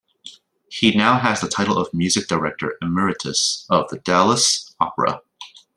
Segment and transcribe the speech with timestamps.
[0.71, 5.21] He now has the title of Music Director Emeritus of the Dallas Opera.